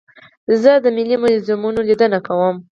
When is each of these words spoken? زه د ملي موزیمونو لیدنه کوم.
زه 0.61 0.71
د 0.83 0.85
ملي 0.97 1.15
موزیمونو 1.21 1.79
لیدنه 1.89 2.19
کوم. 2.27 2.55